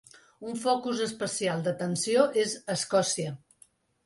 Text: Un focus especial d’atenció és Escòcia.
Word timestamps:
Un 0.51 0.55
focus 0.61 1.03
especial 1.07 1.61
d’atenció 1.67 2.25
és 2.45 2.57
Escòcia. 2.79 3.37